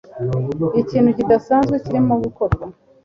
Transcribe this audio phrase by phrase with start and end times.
[0.81, 2.65] Ikintu kidasanzwe kirimo gukorwa